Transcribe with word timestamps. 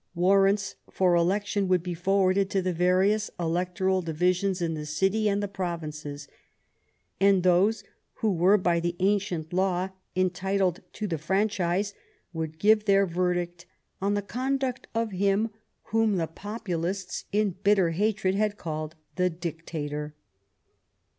Warrants 0.15 0.77
for 0.89 1.13
election 1.13 1.67
would 1.67 1.83
be 1.83 1.93
forwarded 1.93 2.49
to 2.49 2.63
the 2.63 2.73
various 2.73 3.29
electoral 3.39 4.01
divisions 4.01 4.59
in 4.59 4.73
the 4.73 4.87
city 4.87 5.29
and 5.29 5.43
the 5.43 5.47
provinces, 5.47 6.27
and 7.19 7.43
those 7.43 7.83
who 8.13 8.33
were 8.33 8.57
by 8.57 8.79
the 8.79 8.95
ancient 8.97 9.53
law 9.53 9.89
entitled 10.15 10.79
to 10.93 11.05
the 11.05 11.19
franchise 11.19 11.93
would 12.33 12.57
give 12.57 12.85
their 12.85 13.05
verdict 13.05 13.67
on 14.01 14.15
the 14.15 14.23
conduct 14.23 14.87
of 14.95 15.11
him 15.11 15.51
whom 15.89 16.15
the 16.17 16.25
Populists 16.25 17.25
in 17.31 17.57
bitter 17.63 17.91
hatred 17.91 18.33
had 18.33 18.57
called 18.57 18.95
the 19.17 19.29
Dictator. 19.29 20.15